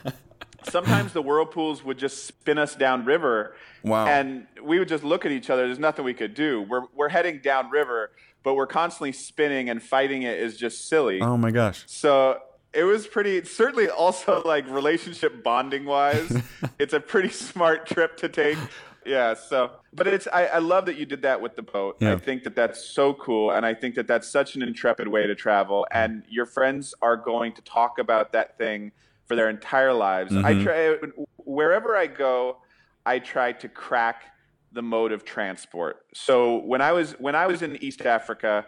[0.06, 0.12] Yeah,
[0.70, 4.08] sometimes the whirlpools would just spin us down river Wow.
[4.08, 5.66] And we would just look at each other.
[5.66, 6.62] There's nothing we could do.
[6.62, 8.12] We're, we're heading downriver,
[8.44, 11.22] but we're constantly spinning and fighting it is just silly.
[11.22, 11.84] Oh my gosh.
[11.88, 12.40] So
[12.74, 16.42] it was pretty, certainly also like relationship bonding wise,
[16.80, 18.58] it's a pretty smart trip to take.
[19.06, 19.34] Yeah.
[19.34, 21.98] So, but it's, I, I love that you did that with the boat.
[22.00, 22.14] Yeah.
[22.14, 23.52] I think that that's so cool.
[23.52, 25.88] And I think that that's such an intrepid way to travel.
[25.92, 28.92] And your friends are going to talk about that thing
[29.26, 30.32] for their entire lives.
[30.32, 30.46] Mm-hmm.
[30.46, 30.96] I try,
[31.38, 32.58] wherever I go,
[33.06, 34.26] I try to crack
[34.72, 36.06] the mode of transport.
[36.14, 38.68] So when I was when I was in East Africa,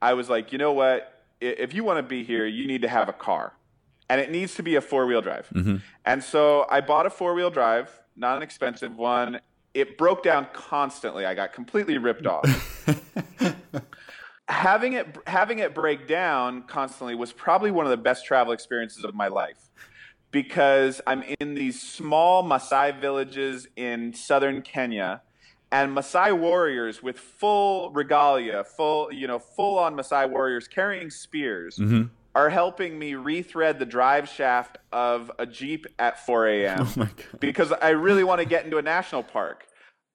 [0.00, 1.24] I was like, you know what?
[1.40, 3.54] If you want to be here, you need to have a car.
[4.12, 5.48] and it needs to be a four wheel drive.
[5.54, 5.76] Mm-hmm.
[6.04, 9.40] And so I bought a four wheel drive, not an expensive one.
[9.74, 11.24] It broke down constantly.
[11.24, 12.86] I got completely ripped off.
[14.48, 19.04] having it having it break down constantly was probably one of the best travel experiences
[19.04, 19.70] of my life
[20.30, 25.22] because I'm in these small Maasai villages in southern Kenya
[25.70, 31.78] and Maasai warriors with full regalia, full you know, full on Maasai warriors carrying spears
[31.78, 32.02] Mm-hmm.
[32.34, 36.78] Are helping me rethread the drive shaft of a Jeep at 4 a.m.
[36.80, 37.08] Oh my
[37.40, 39.66] because I really want to get into a national park.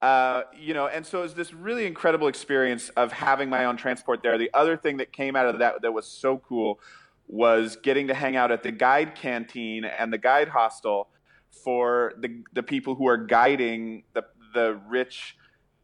[0.01, 4.21] Uh, you know, and so it's this really incredible experience of having my own transport
[4.21, 4.37] there.
[4.37, 6.79] The other thing that came out of that that was so cool
[7.27, 11.09] was getting to hang out at the guide canteen and the guide hostel
[11.63, 15.35] for the the people who are guiding the the rich,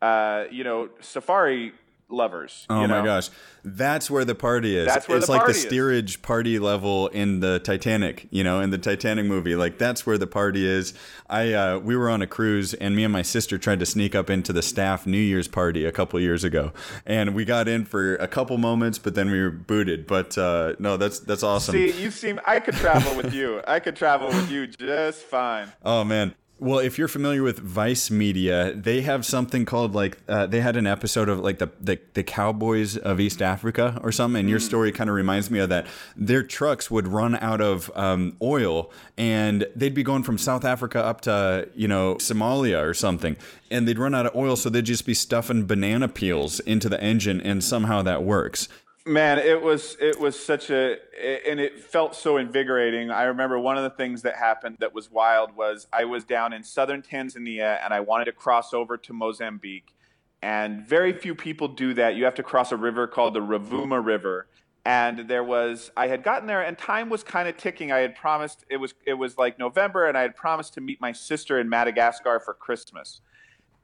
[0.02, 1.74] uh, you know, safari
[2.14, 2.66] lovers.
[2.70, 3.04] Oh my know?
[3.04, 3.30] gosh,
[3.64, 4.88] that's where the party is.
[4.88, 5.62] That's where it's the like the is.
[5.62, 8.28] steerage party level in the Titanic.
[8.30, 10.94] You know, in the Titanic movie, like that's where the party is.
[11.30, 14.16] I uh, we were on a cruise, and me and my sister tried to sneak
[14.16, 16.72] up into the staff New Year's party a couple years ago,
[17.06, 20.08] and we got in for a couple moments, but then we were booted.
[20.08, 21.74] But uh, no, that's that's awesome.
[21.74, 23.62] See, you seem I could travel with you.
[23.68, 25.72] I could travel with you just fine.
[25.84, 26.36] Oh man.
[26.64, 30.78] Well, if you're familiar with Vice Media, they have something called like uh, they had
[30.78, 34.62] an episode of like the, the the Cowboys of East Africa or something, and your
[34.62, 35.88] story kind of reminds me of that.
[36.16, 41.04] Their trucks would run out of um, oil, and they'd be going from South Africa
[41.04, 43.36] up to you know Somalia or something,
[43.70, 47.04] and they'd run out of oil, so they'd just be stuffing banana peels into the
[47.04, 48.70] engine, and somehow that works.
[49.06, 50.98] Man, it was it was such a
[51.46, 53.12] and it felt so invigorating.
[53.12, 56.54] I remember one of the things that happened that was wild was I was down
[56.54, 59.94] in southern Tanzania and I wanted to cross over to Mozambique.
[60.42, 62.16] And very few people do that.
[62.16, 64.48] You have to cross a river called the Ruvuma River.
[64.86, 67.92] And there was I had gotten there and time was kind of ticking.
[67.92, 71.02] I had promised it was it was like November and I had promised to meet
[71.02, 73.20] my sister in Madagascar for Christmas.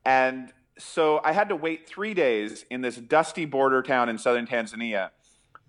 [0.05, 4.47] And so I had to wait three days in this dusty border town in southern
[4.47, 5.09] Tanzania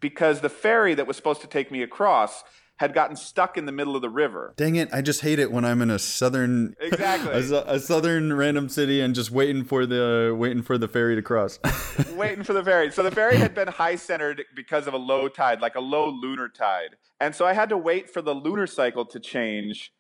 [0.01, 2.43] because the ferry that was supposed to take me across
[2.77, 4.55] had gotten stuck in the middle of the river.
[4.57, 4.89] Dang it!
[4.91, 7.31] I just hate it when I'm in a southern, Exactly.
[7.55, 11.21] a, a southern random city and just waiting for the waiting for the ferry to
[11.21, 11.59] cross.
[12.15, 12.91] waiting for the ferry.
[12.91, 16.09] So the ferry had been high centered because of a low tide, like a low
[16.09, 16.97] lunar tide.
[17.21, 19.93] And so I had to wait for the lunar cycle to change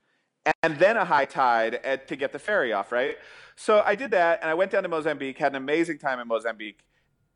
[0.63, 3.17] and then a high tide to get the ferry off, right?
[3.61, 6.27] So I did that and I went down to Mozambique, had an amazing time in
[6.27, 6.83] Mozambique,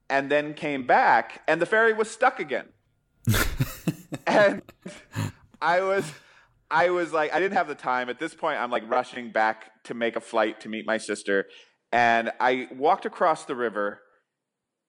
[0.08, 2.64] and then came back and the ferry was stuck again.
[4.26, 4.62] and
[5.60, 6.10] I was
[6.70, 9.84] I was like I didn't have the time at this point I'm like rushing back
[9.84, 11.44] to make a flight to meet my sister
[11.92, 14.00] and I walked across the river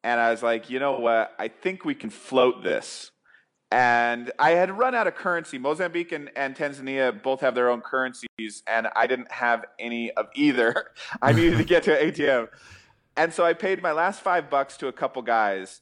[0.05, 1.33] and I was like, you know what?
[1.37, 3.11] I think we can float this.
[3.71, 5.57] And I had run out of currency.
[5.57, 10.27] Mozambique and, and Tanzania both have their own currencies, and I didn't have any of
[10.35, 10.91] either.
[11.21, 12.47] I needed to get to an ATM.
[13.17, 15.81] And so I paid my last five bucks to a couple guys.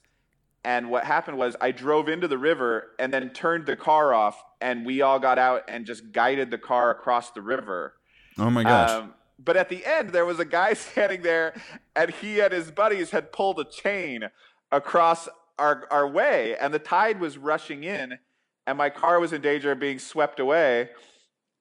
[0.64, 4.42] And what happened was I drove into the river and then turned the car off,
[4.62, 7.96] and we all got out and just guided the car across the river.
[8.38, 8.90] oh my gosh!
[8.90, 9.14] Um,
[9.44, 11.54] but at the end, there was a guy standing there,
[11.96, 14.30] and he and his buddies had pulled a chain
[14.72, 15.28] across
[15.58, 18.18] our, our way, and the tide was rushing in,
[18.66, 20.90] and my car was in danger of being swept away.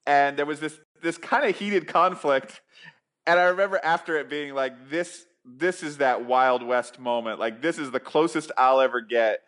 [0.06, 2.60] And there was this this kind of heated conflict.
[3.26, 7.40] And I remember after it being like, this this is that Wild West moment.
[7.40, 9.40] Like this is the closest I'll ever get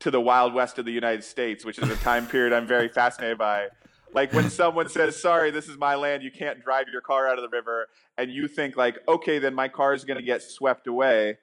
[0.00, 2.88] to the Wild West of the United States, which is a time period I'm very
[2.88, 3.68] fascinated by.
[4.14, 6.22] Like when someone says, "Sorry, this is my land.
[6.22, 7.88] You can't drive your car out of the river,"
[8.18, 11.38] and you think like, "Okay, then my car is going to get swept away,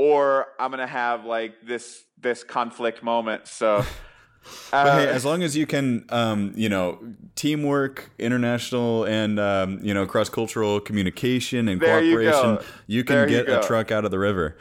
[0.00, 3.84] or I'm to have like this this conflict moment." So,
[4.70, 6.98] But hey, uh, as long as you can, um, you know,
[7.34, 13.28] teamwork, international, and um, you know, cross-cultural communication and There you cooperation, you, can There
[13.28, 14.56] you get a truck out of the river.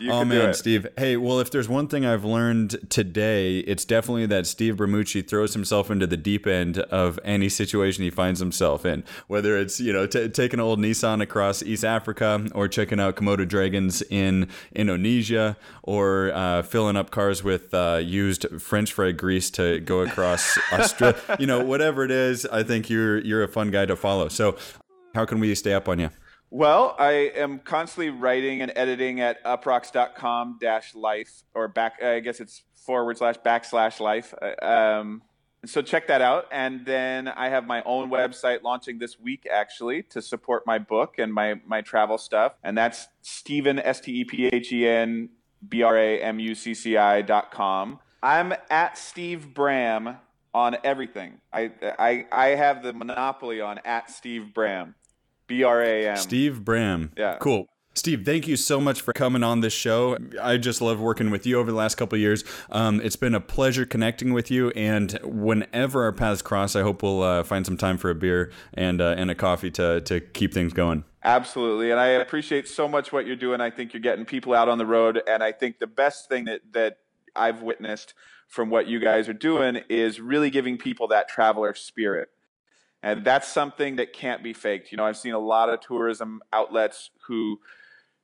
[0.00, 0.54] You oh man.
[0.54, 0.86] Steve.
[0.96, 5.52] Hey, well, if there's one thing I've learned today, it's definitely that Steve Bramucci throws
[5.52, 9.04] himself into the deep end of any situation he finds himself in.
[9.26, 13.16] Whether it's you know t- taking an old Nissan across East Africa, or checking out
[13.16, 19.50] Komodo dragons in Indonesia, or uh, filling up cars with uh, used French fry grease
[19.50, 21.20] to go across Australia.
[21.38, 24.28] you know, whatever it is, I think you're you're a fun guy to follow.
[24.28, 24.56] So,
[25.14, 26.10] how can we stay up on you?
[26.50, 32.40] Well, I am constantly writing and editing at uproxx.com dash life or back, I guess
[32.40, 34.34] it's forward slash backslash life.
[34.40, 35.22] Uh, Um,
[35.64, 36.46] so check that out.
[36.50, 41.16] And then I have my own website launching this week actually to support my book
[41.18, 42.54] and my, my travel stuff.
[42.64, 45.28] And that's Stephen, S T E P H E N
[45.68, 48.00] B R A M U C C I dot com.
[48.22, 50.16] I'm at Steve Bram
[50.52, 51.40] on everything.
[51.52, 54.94] I I I have the monopoly on at Steve Bram,
[55.50, 56.16] B R A M.
[56.16, 57.10] Steve Bram.
[57.18, 57.36] Yeah.
[57.40, 57.66] Cool.
[57.94, 60.16] Steve, thank you so much for coming on this show.
[60.40, 62.44] I just love working with you over the last couple of years.
[62.70, 67.02] Um, it's been a pleasure connecting with you, and whenever our paths cross, I hope
[67.02, 70.20] we'll uh, find some time for a beer and uh, and a coffee to to
[70.20, 71.02] keep things going.
[71.24, 73.60] Absolutely, and I appreciate so much what you're doing.
[73.60, 76.44] I think you're getting people out on the road, and I think the best thing
[76.44, 76.98] that that
[77.34, 78.14] I've witnessed
[78.46, 82.28] from what you guys are doing is really giving people that traveler spirit.
[83.02, 84.92] And that's something that can't be faked.
[84.92, 87.60] You know, I've seen a lot of tourism outlets who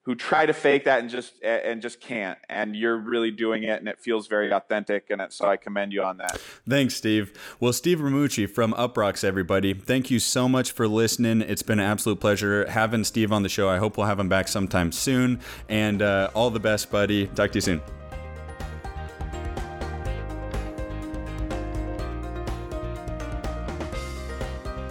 [0.06, 2.38] who try to fake that and just and just can't.
[2.48, 6.02] And you're really doing it and it feels very authentic and so i commend you
[6.02, 6.38] on that.
[6.68, 7.32] Thanks steve.
[7.58, 11.40] Well steve bramucci from Uproxx everybody thank you so much for listening.
[11.42, 13.68] It's been an absolute pleasure having steve on the show.
[13.68, 15.40] I hope we'll have him back sometime soon.
[15.68, 17.26] And uh, all the best buddy.
[17.26, 17.82] Talk to you soon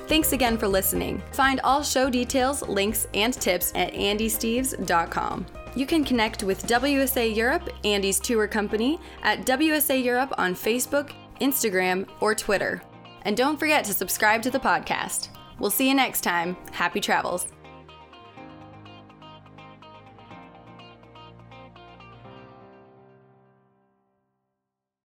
[0.07, 1.21] Thanks again for listening.
[1.31, 5.45] Find all show details, links, and tips at andysteves.com.
[5.75, 12.07] You can connect with WSA Europe, Andy's tour company, at WSA Europe on Facebook, Instagram,
[12.21, 12.81] or Twitter.
[13.23, 15.29] And don't forget to subscribe to the podcast.
[15.59, 16.55] We'll see you next time.
[16.71, 17.47] Happy travels.